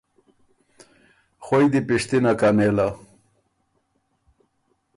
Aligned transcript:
خؤئ 1.43 1.65
دی 1.71 1.79
پِشتِنه 1.87 2.33
کۀ 2.39 2.49
نېله۔ 2.57 2.87